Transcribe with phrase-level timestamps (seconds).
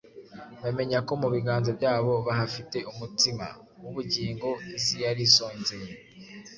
[0.63, 3.45] Bamenye ko mu biganza byabo bahafite umutsima
[3.81, 5.91] w’ubugingo isi yari isonzeye;